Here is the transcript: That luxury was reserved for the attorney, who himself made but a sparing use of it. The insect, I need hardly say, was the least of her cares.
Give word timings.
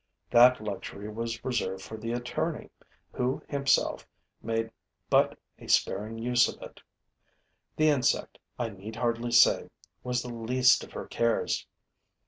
That 0.31 0.59
luxury 0.59 1.09
was 1.09 1.45
reserved 1.45 1.83
for 1.83 1.95
the 1.95 2.11
attorney, 2.11 2.71
who 3.11 3.43
himself 3.47 4.07
made 4.41 4.71
but 5.11 5.37
a 5.59 5.67
sparing 5.67 6.17
use 6.17 6.47
of 6.49 6.59
it. 6.63 6.81
The 7.75 7.89
insect, 7.89 8.39
I 8.57 8.69
need 8.69 8.95
hardly 8.95 9.29
say, 9.29 9.69
was 10.03 10.23
the 10.23 10.33
least 10.33 10.83
of 10.83 10.93
her 10.93 11.05
cares. 11.05 11.67